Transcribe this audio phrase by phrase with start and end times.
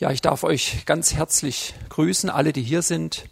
[0.00, 3.26] Ja, ich darf euch ganz herzlich grüßen, alle, die hier sind.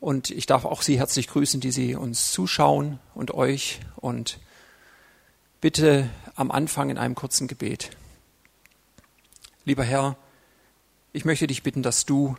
[0.00, 3.80] Und ich darf auch Sie herzlich grüßen, die Sie uns zuschauen und euch.
[3.96, 4.38] Und
[5.62, 7.88] bitte am Anfang in einem kurzen Gebet.
[9.64, 10.18] Lieber Herr,
[11.14, 12.36] ich möchte dich bitten, dass du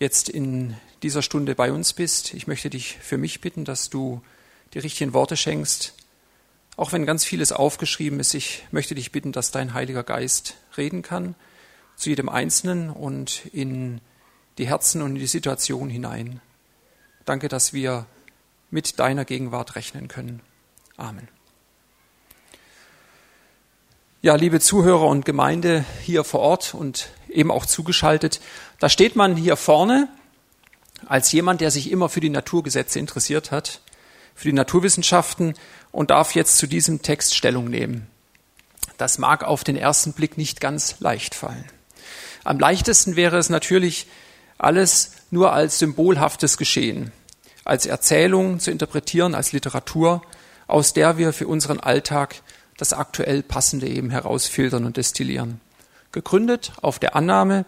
[0.00, 2.34] jetzt in dieser Stunde bei uns bist.
[2.34, 4.22] Ich möchte dich für mich bitten, dass du
[4.74, 5.94] die richtigen Worte schenkst.
[6.76, 11.02] Auch wenn ganz vieles aufgeschrieben ist, ich möchte dich bitten, dass dein Heiliger Geist reden
[11.02, 11.36] kann
[11.96, 14.00] zu jedem Einzelnen und in
[14.58, 16.40] die Herzen und in die Situation hinein.
[17.24, 18.06] Danke, dass wir
[18.70, 20.40] mit deiner Gegenwart rechnen können.
[20.96, 21.28] Amen.
[24.22, 28.40] Ja, liebe Zuhörer und Gemeinde hier vor Ort und eben auch zugeschaltet,
[28.80, 30.08] da steht man hier vorne
[31.06, 33.80] als jemand, der sich immer für die Naturgesetze interessiert hat,
[34.34, 35.54] für die Naturwissenschaften
[35.92, 38.08] und darf jetzt zu diesem Text Stellung nehmen.
[38.96, 41.64] Das mag auf den ersten Blick nicht ganz leicht fallen.
[42.46, 44.06] Am leichtesten wäre es natürlich,
[44.56, 47.10] alles nur als symbolhaftes Geschehen,
[47.64, 50.22] als Erzählung zu interpretieren, als Literatur,
[50.68, 52.36] aus der wir für unseren Alltag
[52.76, 55.60] das aktuell Passende eben herausfiltern und destillieren.
[56.12, 57.64] Gegründet auf der Annahme,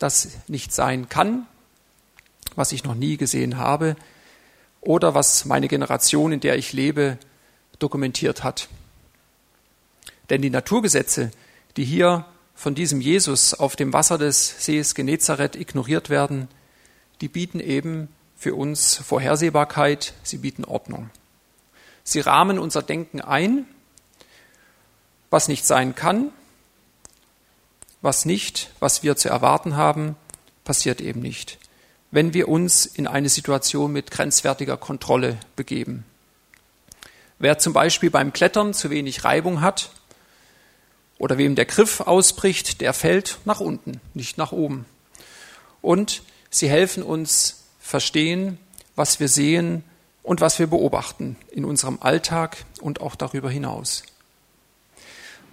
[0.00, 1.46] dass nicht sein kann,
[2.56, 3.94] was ich noch nie gesehen habe,
[4.80, 7.18] oder was meine Generation, in der ich lebe,
[7.78, 8.68] dokumentiert hat.
[10.28, 11.30] Denn die Naturgesetze,
[11.76, 16.48] die hier von diesem Jesus auf dem Wasser des Sees Genezareth ignoriert werden,
[17.20, 21.10] die bieten eben für uns Vorhersehbarkeit, sie bieten Ordnung.
[22.04, 23.66] Sie rahmen unser Denken ein,
[25.30, 26.30] was nicht sein kann,
[28.02, 30.16] was nicht, was wir zu erwarten haben,
[30.64, 31.58] passiert eben nicht,
[32.10, 36.04] wenn wir uns in eine Situation mit grenzwertiger Kontrolle begeben.
[37.38, 39.90] Wer zum Beispiel beim Klettern zu wenig Reibung hat,
[41.22, 44.86] oder wem der Griff ausbricht, der fällt nach unten, nicht nach oben.
[45.80, 48.58] Und sie helfen uns verstehen,
[48.96, 49.84] was wir sehen
[50.24, 54.02] und was wir beobachten in unserem Alltag und auch darüber hinaus.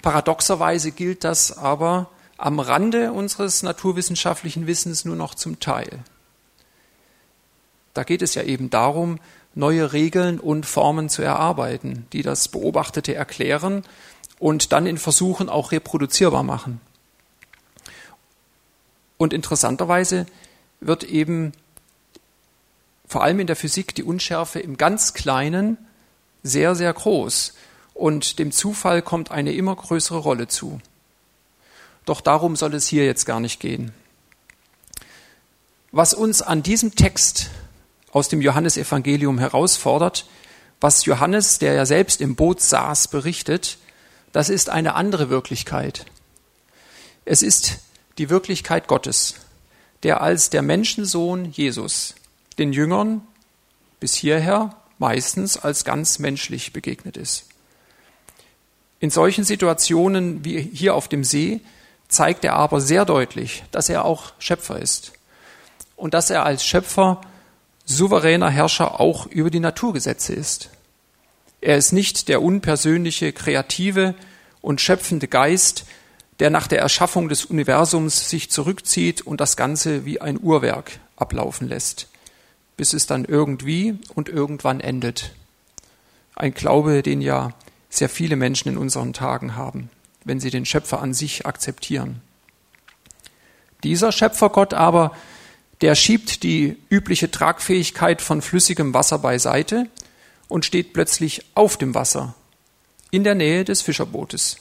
[0.02, 6.00] Paradoxerweise gilt das aber am Rande unseres naturwissenschaftlichen Wissens nur noch zum Teil.
[7.94, 9.20] Da geht es ja eben darum,
[9.54, 13.84] neue Regeln und Formen zu erarbeiten, die das Beobachtete erklären
[14.40, 16.82] und dann in Versuchen auch reproduzierbar machen.
[19.18, 20.26] Und interessanterweise
[20.80, 21.52] wird eben
[23.06, 25.78] vor allem in der Physik die Unschärfe im ganz Kleinen
[26.42, 27.54] sehr, sehr groß
[27.94, 30.80] und dem Zufall kommt eine immer größere Rolle zu.
[32.06, 33.92] Doch darum soll es hier jetzt gar nicht gehen.
[35.92, 37.50] Was uns an diesem Text
[38.12, 40.26] aus dem Johannesevangelium herausfordert,
[40.80, 43.80] was Johannes, der ja selbst im Boot saß, berichtet,
[44.32, 46.06] das ist eine andere Wirklichkeit.
[47.26, 47.80] Es ist
[48.18, 49.36] die Wirklichkeit Gottes,
[50.04, 52.16] der als der Menschensohn Jesus
[52.58, 53.22] den Jüngern
[54.00, 57.46] bis hierher meistens als ganz menschlich begegnet ist.
[59.00, 61.62] In solchen Situationen wie hier auf dem See
[62.10, 65.14] zeigt er aber sehr deutlich, dass er auch Schöpfer ist
[65.96, 67.22] und dass er als Schöpfer
[67.86, 70.70] souveräner Herrscher auch über die Naturgesetze ist.
[71.62, 74.16] Er ist nicht der unpersönliche, kreative
[74.62, 75.86] und schöpfende Geist,
[76.40, 81.68] der nach der Erschaffung des Universums sich zurückzieht und das Ganze wie ein Uhrwerk ablaufen
[81.68, 82.08] lässt,
[82.78, 85.34] bis es dann irgendwie und irgendwann endet.
[86.36, 87.52] Ein Glaube, den ja
[87.90, 89.90] sehr viele Menschen in unseren Tagen haben,
[90.24, 92.22] wenn sie den Schöpfer an sich akzeptieren.
[93.84, 95.14] Dieser Schöpfergott aber,
[95.82, 99.88] der schiebt die übliche Tragfähigkeit von flüssigem Wasser beiseite
[100.50, 102.36] und steht plötzlich auf dem Wasser,
[103.12, 104.58] in der Nähe des Fischerbootes.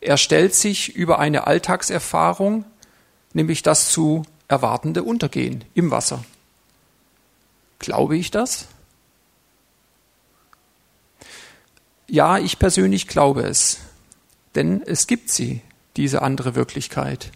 [0.00, 2.64] Er stellt sich über eine Alltagserfahrung,
[3.32, 6.24] nämlich das zu erwartende Untergehen im Wasser.
[7.78, 8.66] Glaube ich das?
[12.08, 13.78] Ja, ich persönlich glaube es,
[14.54, 15.60] denn es gibt sie,
[15.96, 17.30] diese andere Wirklichkeit.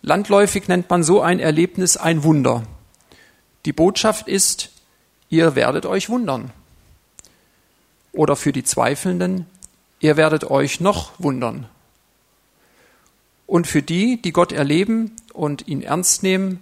[0.00, 2.64] Landläufig nennt man so ein Erlebnis ein Wunder.
[3.66, 4.71] Die Botschaft ist,
[5.32, 6.52] ihr werdet euch wundern.
[8.12, 9.46] Oder für die Zweifelnden,
[9.98, 11.66] ihr werdet euch noch wundern.
[13.46, 16.60] Und für die, die Gott erleben und ihn ernst nehmen,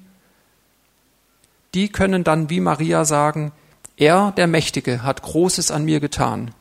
[1.74, 3.50] die können dann wie Maria sagen,
[3.96, 6.52] er, der Mächtige, hat Großes an mir getan.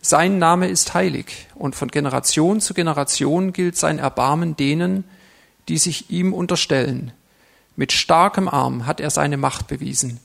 [0.00, 5.04] Sein Name ist heilig, und von Generation zu Generation gilt sein Erbarmen denen,
[5.68, 7.12] die sich ihm unterstellen.
[7.76, 10.18] Mit starkem Arm hat er seine Macht bewiesen.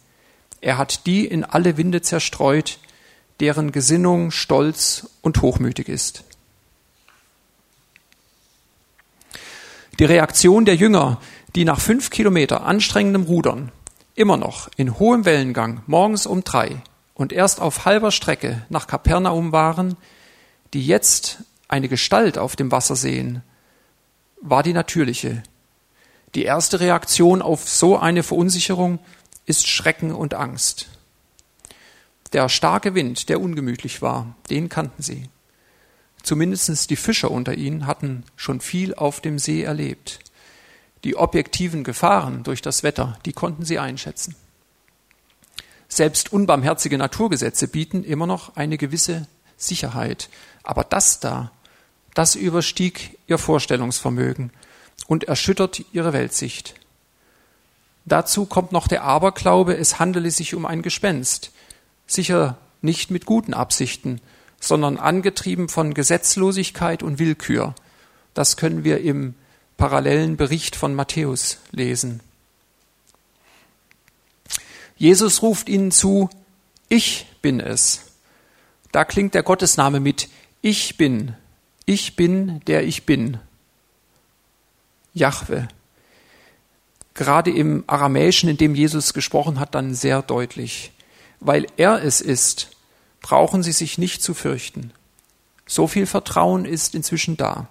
[0.62, 2.78] Er hat die in alle Winde zerstreut,
[3.40, 6.24] deren Gesinnung stolz und hochmütig ist.
[10.00, 11.20] Die Reaktion der Jünger,
[11.56, 13.72] die nach fünf Kilometer anstrengendem Rudern
[14.16, 16.82] immer noch in hohem Wellengang morgens um drei
[17.14, 19.98] und erst auf halber Strecke nach Kapernaum waren,
[20.74, 23.44] die jetzt eine Gestalt auf dem Wasser sehen,
[24.42, 25.44] war die natürliche.
[26.36, 29.00] Die erste Reaktion auf so eine Verunsicherung
[29.46, 30.88] ist Schrecken und Angst.
[32.34, 35.30] Der starke Wind, der ungemütlich war, den kannten sie.
[36.24, 40.20] Zumindest die Fischer unter ihnen hatten schon viel auf dem See erlebt.
[41.04, 44.36] Die objektiven Gefahren durch das Wetter, die konnten sie einschätzen.
[45.90, 49.28] Selbst unbarmherzige Naturgesetze bieten immer noch eine gewisse
[49.58, 50.30] Sicherheit.
[50.64, 51.52] Aber das da,
[52.14, 54.52] das überstieg ihr Vorstellungsvermögen
[55.08, 56.76] und erschüttert ihre Weltsicht.
[58.06, 61.52] Dazu kommt noch der Aberglaube, es handele sich um ein Gespenst,
[62.08, 64.22] sicher nicht mit guten Absichten,
[64.60, 67.76] sondern angetrieben von Gesetzlosigkeit und Willkür.
[68.34, 69.36] Das können wir im
[69.78, 72.22] parallelen Bericht von Matthäus lesen.
[74.96, 76.30] Jesus ruft ihnen zu,
[76.90, 78.02] ich bin es.
[78.92, 80.30] Da klingt der Gottesname mit,
[80.62, 81.36] ich bin,
[81.86, 83.40] ich bin, der ich bin.
[85.14, 85.68] Jahwe.
[87.14, 90.92] Gerade im Aramäischen, in dem Jesus gesprochen hat, dann sehr deutlich.
[91.40, 92.72] Weil er es ist,
[93.22, 94.92] brauchen sie sich nicht zu fürchten.
[95.66, 97.68] So viel Vertrauen ist inzwischen da.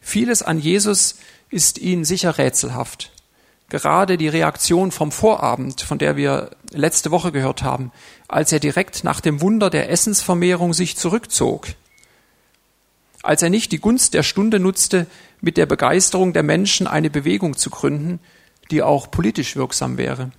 [0.00, 1.16] Vieles an Jesus
[1.50, 3.10] ist ihnen sicher rätselhaft
[3.68, 7.92] gerade die Reaktion vom Vorabend, von der wir letzte Woche gehört haben,
[8.28, 11.68] als er direkt nach dem Wunder der Essensvermehrung sich zurückzog,
[13.26, 15.06] als er nicht die Gunst der Stunde nutzte,
[15.40, 18.20] mit der Begeisterung der Menschen eine Bewegung zu gründen,
[18.70, 20.30] die auch politisch wirksam wäre.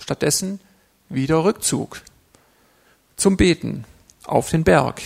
[0.00, 0.60] Stattdessen
[1.08, 2.02] wieder Rückzug
[3.16, 3.84] zum Beten
[4.24, 5.02] auf den Berg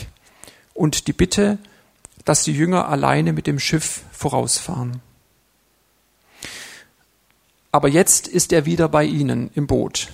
[0.74, 1.58] und die Bitte,
[2.24, 5.00] dass die Jünger alleine mit dem Schiff vorausfahren.
[7.72, 10.08] Aber jetzt ist er wieder bei ihnen im Boot.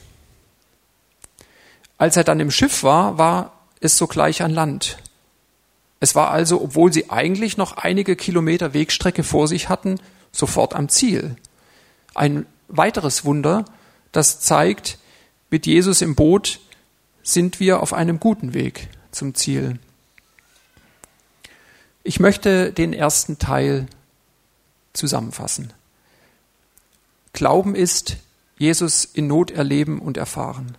[1.96, 4.98] Als er dann im Schiff war, war es sogleich an Land.
[6.00, 9.98] Es war also, obwohl sie eigentlich noch einige Kilometer Wegstrecke vor sich hatten,
[10.32, 11.36] sofort am Ziel.
[12.14, 13.64] Ein weiteres Wunder,
[14.12, 14.98] das zeigt,
[15.50, 16.60] mit Jesus im Boot
[17.22, 19.78] sind wir auf einem guten Weg zum Ziel.
[22.02, 23.86] Ich möchte den ersten Teil
[24.92, 25.72] zusammenfassen.
[27.32, 28.16] Glauben ist,
[28.56, 30.76] Jesus in Not erleben und erfahren.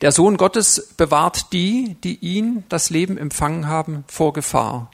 [0.00, 4.90] Der Sohn Gottes bewahrt die, die ihn, das Leben empfangen haben, vor Gefahr.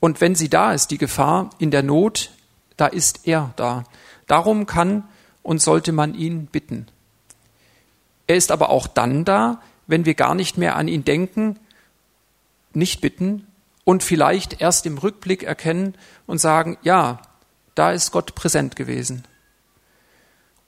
[0.00, 2.30] Und wenn sie da ist, die Gefahr in der Not,
[2.76, 3.84] da ist er da.
[4.26, 5.04] Darum kann
[5.42, 6.88] und sollte man ihn bitten.
[8.26, 11.58] Er ist aber auch dann da, wenn wir gar nicht mehr an ihn denken,
[12.74, 13.46] nicht bitten
[13.84, 15.94] und vielleicht erst im Rückblick erkennen
[16.26, 17.22] und sagen, ja,
[17.74, 19.24] da ist Gott präsent gewesen.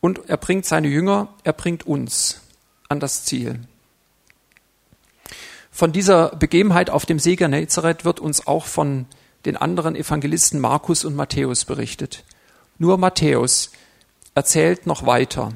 [0.01, 2.41] Und er bringt seine Jünger, er bringt uns
[2.91, 3.61] an das Ziel.
[5.71, 9.07] Von dieser Begebenheit auf dem See Genezareth wird uns auch von
[9.47, 12.25] den anderen Evangelisten Markus und Matthäus berichtet.
[12.79, 13.71] Nur Matthäus
[14.35, 15.53] erzählt noch weiter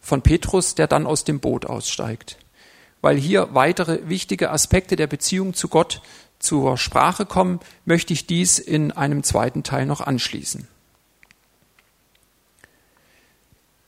[0.00, 2.38] von Petrus, der dann aus dem Boot aussteigt,
[3.00, 6.00] weil hier weitere wichtige Aspekte der Beziehung zu Gott
[6.38, 10.68] zur Sprache kommen, möchte ich dies in einem zweiten Teil noch anschließen.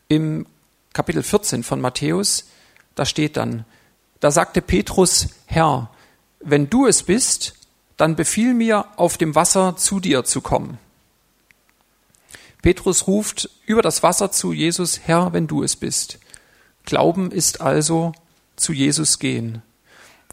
[0.09, 0.47] Im
[0.92, 2.47] Kapitel 14 von Matthäus,
[2.95, 3.64] da steht dann,
[4.21, 5.90] da sagte Petrus, Herr,
[6.40, 7.54] wenn du es bist,
[7.97, 10.78] dann befiehl mir, auf dem Wasser zu dir zu kommen.
[12.62, 16.18] Petrus ruft über das Wasser zu Jesus, Herr, wenn du es bist.
[16.85, 18.12] Glauben ist also
[18.57, 19.62] zu Jesus gehen.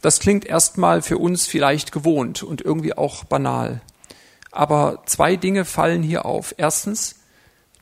[0.02, 3.82] Das klingt erstmal für uns vielleicht gewohnt und irgendwie auch banal.
[4.52, 6.56] Aber zwei Dinge fallen hier auf.
[6.58, 7.16] Erstens,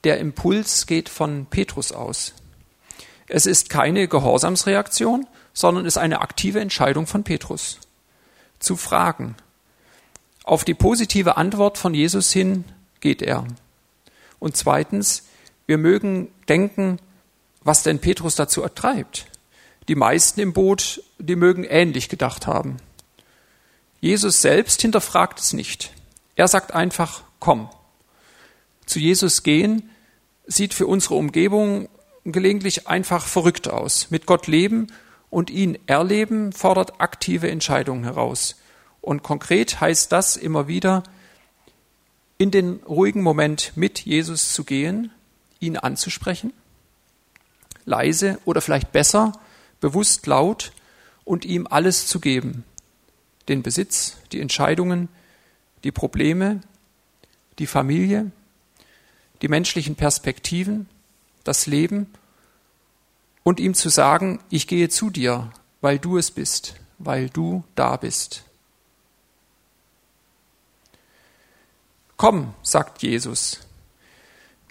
[0.03, 2.33] der Impuls geht von Petrus aus.
[3.27, 7.79] Es ist keine Gehorsamsreaktion, sondern ist eine aktive Entscheidung von Petrus.
[8.59, 9.35] Zu fragen.
[10.43, 12.65] Auf die positive Antwort von Jesus hin
[12.99, 13.45] geht er.
[14.39, 15.23] Und zweitens,
[15.65, 16.99] wir mögen denken,
[17.63, 19.27] was denn Petrus dazu ertreibt.
[19.87, 22.77] Die meisten im Boot, die mögen ähnlich gedacht haben.
[24.01, 25.93] Jesus selbst hinterfragt es nicht.
[26.35, 27.69] Er sagt einfach, komm.
[28.85, 29.89] Zu Jesus gehen
[30.45, 31.87] sieht für unsere Umgebung
[32.25, 34.09] gelegentlich einfach verrückt aus.
[34.09, 34.87] Mit Gott leben
[35.29, 38.55] und ihn erleben fordert aktive Entscheidungen heraus.
[39.01, 41.03] Und konkret heißt das immer wieder,
[42.37, 45.11] in den ruhigen Moment mit Jesus zu gehen,
[45.59, 46.53] ihn anzusprechen,
[47.85, 49.33] leise oder vielleicht besser,
[49.81, 50.71] bewusst laut
[51.25, 52.63] und ihm alles zu geben.
[53.47, 55.09] Den Besitz, die Entscheidungen,
[55.83, 56.61] die Probleme,
[57.59, 58.31] die Familie,
[59.41, 60.87] die menschlichen Perspektiven,
[61.43, 62.07] das Leben
[63.43, 67.97] und ihm zu sagen, ich gehe zu dir, weil du es bist, weil du da
[67.97, 68.43] bist.
[72.17, 73.59] Komm, sagt Jesus.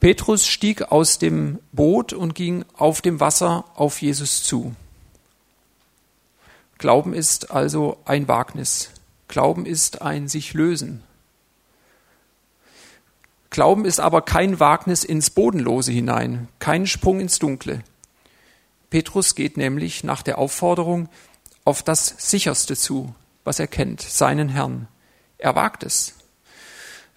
[0.00, 4.75] Petrus stieg aus dem Boot und ging auf dem Wasser auf Jesus zu.
[6.79, 8.91] Glauben ist also ein Wagnis.
[9.29, 11.05] Glauben ist ein sich lösen.
[13.52, 17.85] Glauben ist aber kein Wagnis ins Bodenlose hinein, kein Sprung ins Dunkle.
[18.88, 21.11] Petrus geht nämlich nach der Aufforderung
[21.66, 24.88] auf das Sicherste zu, was er kennt, seinen Herrn.
[25.37, 26.14] Er wagt es.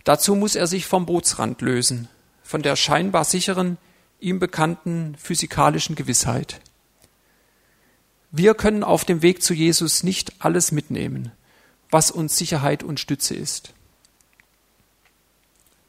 [0.04, 2.10] Dazu muss er sich vom Bootsrand lösen,
[2.44, 3.78] von der scheinbar sicheren,
[4.20, 6.60] ihm bekannten physikalischen Gewissheit.
[8.32, 11.32] Wir können auf dem Weg zu Jesus nicht alles mitnehmen,
[11.90, 13.74] was uns Sicherheit und Stütze ist.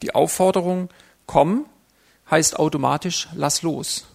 [0.01, 0.89] Die Aufforderung,
[1.25, 1.65] komm,
[2.29, 4.05] heißt automatisch, lass los.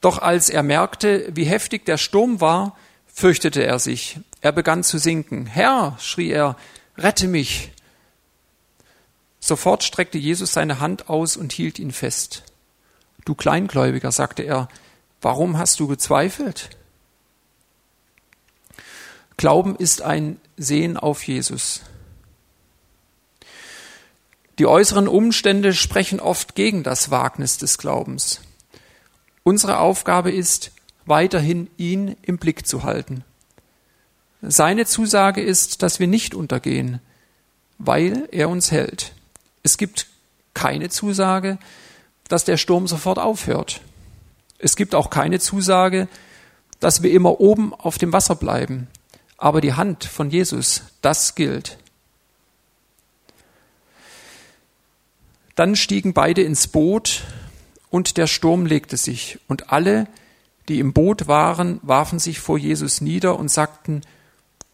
[0.00, 4.20] Doch als er merkte, wie heftig der Sturm war, fürchtete er sich.
[4.40, 5.46] Er begann zu sinken.
[5.46, 6.56] Herr, schrie er,
[6.96, 7.72] rette mich.
[9.40, 12.44] Sofort streckte Jesus seine Hand aus und hielt ihn fest.
[13.24, 14.68] Du Kleingläubiger, sagte er,
[15.20, 16.70] warum hast du gezweifelt?
[19.36, 21.82] Glauben ist ein Sehen auf Jesus.
[24.58, 28.40] Die äußeren Umstände sprechen oft gegen das Wagnis des Glaubens.
[29.42, 30.72] Unsere Aufgabe ist,
[31.04, 33.22] weiterhin ihn im Blick zu halten.
[34.42, 37.00] Seine Zusage ist, dass wir nicht untergehen,
[37.78, 39.12] weil er uns hält.
[39.62, 40.06] Es gibt
[40.54, 41.58] keine Zusage,
[42.28, 43.80] dass der Sturm sofort aufhört.
[44.58, 46.08] Es gibt auch keine Zusage,
[46.80, 48.88] dass wir immer oben auf dem Wasser bleiben.
[49.36, 51.78] Aber die Hand von Jesus, das gilt.
[55.56, 57.24] Dann stiegen beide ins Boot
[57.90, 60.06] und der Sturm legte sich und alle,
[60.68, 64.02] die im Boot waren, warfen sich vor Jesus nieder und sagten,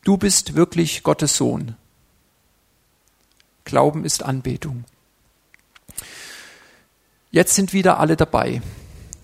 [0.05, 1.77] du bist wirklich Gottes Sohn.
[3.65, 4.85] Glauben ist Anbetung.
[7.31, 8.61] Jetzt sind wieder alle dabei.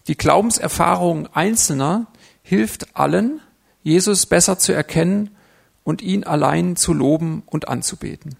[0.07, 2.07] Die Glaubenserfahrung Einzelner
[2.43, 3.41] hilft allen,
[3.83, 5.37] Jesus besser zu erkennen
[5.83, 8.37] und ihn allein zu loben und anzubeten.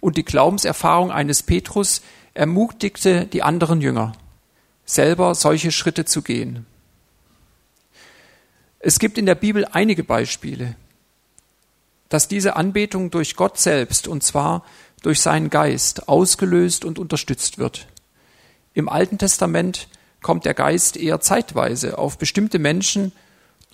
[0.00, 2.02] Und die Glaubenserfahrung eines Petrus
[2.34, 4.12] ermutigte die anderen Jünger,
[4.84, 6.66] selber solche Schritte zu gehen.
[8.78, 10.74] Es gibt in der Bibel einige Beispiele,
[12.08, 14.64] dass diese Anbetung durch Gott selbst, und zwar
[15.02, 17.86] durch seinen Geist, ausgelöst und unterstützt wird.
[18.74, 19.88] Im Alten Testament
[20.20, 23.12] kommt der Geist eher zeitweise auf bestimmte Menschen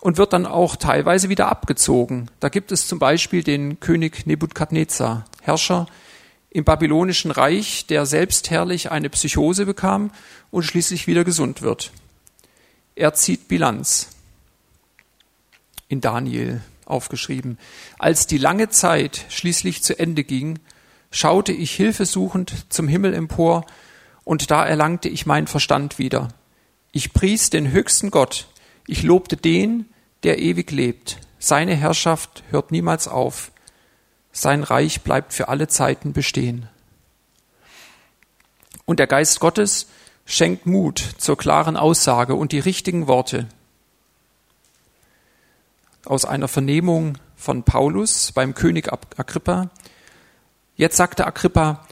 [0.00, 2.31] und wird dann auch teilweise wieder abgezogen.
[2.41, 5.87] Da gibt es zum Beispiel den König Nebukadnezar, Herrscher
[6.50, 10.11] im babylonischen Reich, der selbstherrlich eine Psychose bekam
[10.50, 11.93] und schließlich wieder gesund wird.
[12.95, 14.09] Er zieht Bilanz
[15.88, 17.59] in Daniel aufgeschrieben.
[17.99, 20.59] Als die lange Zeit schließlich zu Ende ging,
[21.11, 23.64] schaute ich hilfesuchend zum Himmel empor,
[24.25, 26.28] und da erlangte ich meinen Verstand wieder.
[26.93, 28.49] Ich pries den höchsten Gott,
[28.87, 29.87] ich lobte den,
[30.23, 31.19] der ewig lebt.
[31.38, 33.52] Seine Herrschaft hört niemals auf,
[34.40, 36.68] sein Reich bleibt für alle Zeiten bestehen.
[38.85, 39.88] Und der Geist Gottes
[40.25, 43.49] schenkt Mut zur klaren Aussage und die richtigen Worte
[46.04, 49.71] aus einer Vernehmung von Paulus beim König Agrippa.
[50.76, 51.87] Jetzt sagte Agrippa,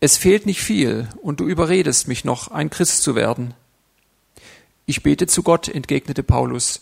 [0.00, 3.54] es fehlt nicht viel und du überredest mich noch, ein Christ zu werden.
[4.86, 6.80] Ich bete zu Gott, entgegnete Paulus,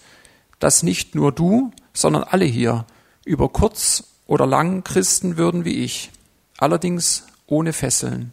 [0.59, 2.87] dass nicht nur du, sondern alle hier
[3.25, 6.13] über kurz oder lang Christen würden wie ich,
[6.59, 8.31] allerdings ohne Fesseln.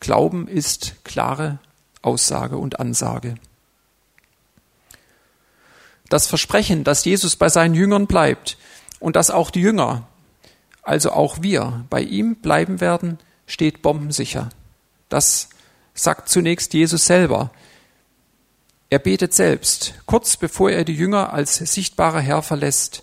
[0.00, 1.60] Glauben ist klare
[2.02, 3.36] Aussage und Ansage.
[6.08, 8.56] Das Versprechen, dass Jesus bei seinen Jüngern bleibt
[8.98, 10.08] und dass auch die Jünger,
[10.82, 14.48] also auch wir, bei ihm bleiben werden, steht bombensicher.
[15.10, 15.50] Das
[15.92, 17.50] sagt zunächst Jesus selber.
[18.88, 23.02] Er betet selbst, kurz bevor er die Jünger als sichtbarer Herr verlässt.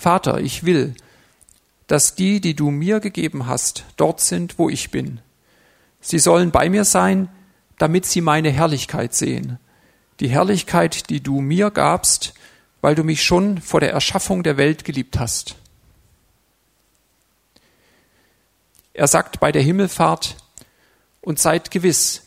[0.00, 0.94] Vater, ich will,
[1.86, 5.20] dass die, die du mir gegeben hast, dort sind, wo ich bin.
[6.00, 7.28] Sie sollen bei mir sein,
[7.78, 9.58] damit sie meine Herrlichkeit sehen
[10.20, 12.34] die Herrlichkeit, die du mir gabst,
[12.82, 15.56] weil du mich schon vor der Erschaffung der Welt geliebt hast.
[18.92, 20.36] Er sagt bei der Himmelfahrt,
[21.22, 22.22] und seid gewiss,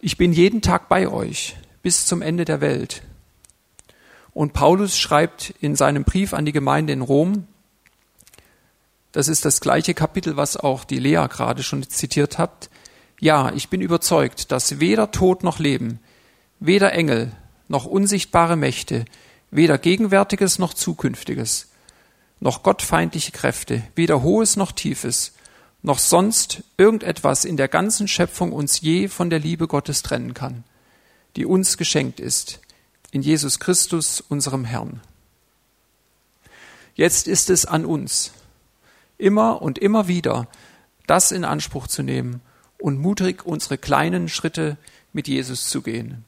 [0.00, 3.02] ich bin jeden Tag bei euch bis zum Ende der Welt.
[4.36, 7.46] Und Paulus schreibt in seinem Brief an die Gemeinde in Rom,
[9.12, 12.68] Das ist das gleiche Kapitel, was auch die Lea gerade schon zitiert hat.
[13.18, 16.00] Ja, ich bin überzeugt, dass weder Tod noch Leben,
[16.60, 17.32] weder Engel
[17.68, 19.06] noch unsichtbare Mächte,
[19.50, 21.68] weder Gegenwärtiges noch Zukünftiges,
[22.38, 25.32] noch gottfeindliche Kräfte, weder Hohes noch Tiefes,
[25.80, 30.64] noch sonst irgendetwas in der ganzen Schöpfung uns je von der Liebe Gottes trennen kann,
[31.36, 32.60] die uns geschenkt ist,
[33.16, 35.00] in Jesus Christus, unserem Herrn.
[36.94, 38.32] Jetzt ist es an uns,
[39.16, 40.48] immer und immer wieder
[41.06, 42.42] das in Anspruch zu nehmen
[42.76, 44.76] und mutig unsere kleinen Schritte
[45.14, 46.26] mit Jesus zu gehen.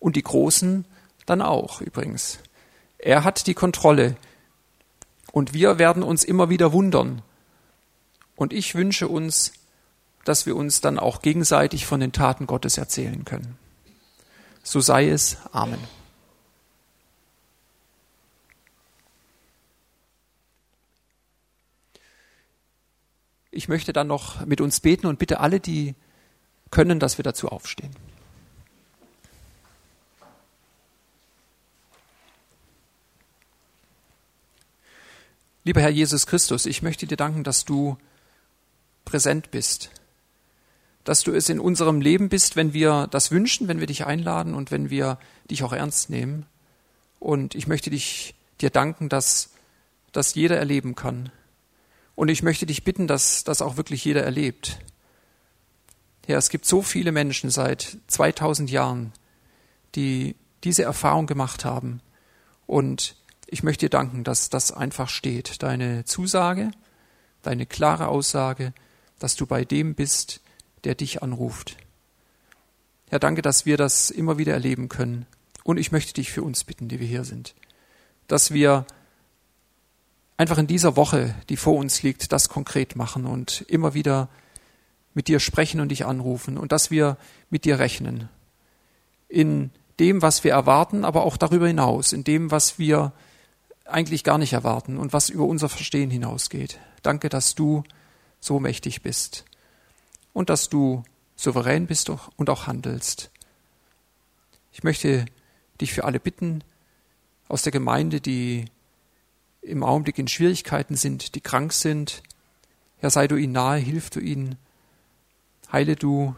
[0.00, 0.84] Und die großen
[1.26, 2.40] dann auch übrigens.
[2.98, 4.16] Er hat die Kontrolle
[5.30, 7.22] und wir werden uns immer wieder wundern.
[8.34, 9.52] Und ich wünsche uns,
[10.24, 13.56] dass wir uns dann auch gegenseitig von den Taten Gottes erzählen können.
[14.64, 15.36] So sei es.
[15.52, 15.78] Amen.
[23.56, 25.94] Ich möchte dann noch mit uns beten und bitte alle, die
[26.70, 27.90] können, dass wir dazu aufstehen.
[35.64, 37.96] Lieber Herr Jesus Christus, ich möchte dir danken, dass du
[39.06, 39.90] präsent bist,
[41.04, 44.54] dass du es in unserem Leben bist, wenn wir das wünschen, wenn wir dich einladen
[44.54, 45.18] und wenn wir
[45.50, 46.44] dich auch ernst nehmen.
[47.18, 49.54] Und ich möchte dich dir danken, dass
[50.12, 51.32] das jeder erleben kann,
[52.16, 54.80] und ich möchte dich bitten, dass das auch wirklich jeder erlebt.
[56.26, 59.12] Ja, es gibt so viele Menschen seit 2000 Jahren,
[59.94, 62.00] die diese Erfahrung gemacht haben.
[62.66, 65.62] Und ich möchte dir danken, dass das einfach steht.
[65.62, 66.72] Deine Zusage,
[67.42, 68.72] deine klare Aussage,
[69.18, 70.40] dass du bei dem bist,
[70.84, 71.76] der dich anruft.
[73.12, 75.26] Ja, danke, dass wir das immer wieder erleben können.
[75.64, 77.54] Und ich möchte dich für uns bitten, die wir hier sind,
[78.26, 78.86] dass wir
[80.36, 84.28] einfach in dieser Woche, die vor uns liegt, das konkret machen und immer wieder
[85.14, 87.16] mit dir sprechen und dich anrufen und dass wir
[87.48, 88.28] mit dir rechnen.
[89.28, 93.12] In dem, was wir erwarten, aber auch darüber hinaus, in dem, was wir
[93.86, 96.80] eigentlich gar nicht erwarten und was über unser Verstehen hinausgeht.
[97.02, 97.84] Danke, dass du
[98.40, 99.44] so mächtig bist
[100.32, 101.02] und dass du
[101.36, 103.30] souverän bist und auch handelst.
[104.72, 105.24] Ich möchte
[105.80, 106.62] dich für alle bitten
[107.48, 108.66] aus der Gemeinde, die
[109.66, 112.22] im Augenblick in Schwierigkeiten sind, die krank sind.
[112.98, 114.56] Herr, sei du ihnen nahe, hilf du ihnen,
[115.70, 116.34] heile du.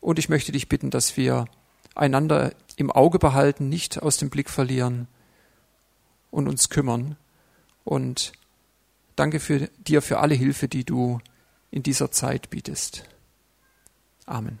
[0.00, 1.46] Und ich möchte dich bitten, dass wir
[1.94, 5.08] einander im Auge behalten, nicht aus dem Blick verlieren
[6.30, 7.16] und uns kümmern.
[7.84, 8.32] Und
[9.16, 11.20] danke für dir für alle Hilfe, die du
[11.70, 13.04] in dieser Zeit bietest.
[14.26, 14.58] Amen.